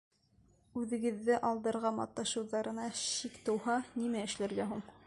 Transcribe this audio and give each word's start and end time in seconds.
Үҙегеҙҙе 0.83 1.37
алдарға 1.49 1.93
маташыуҙарына 1.99 2.89
шик 3.05 3.39
тыуһа, 3.49 3.79
нимә 4.03 4.27
эшләргә 4.31 4.73
һуң? 4.75 4.89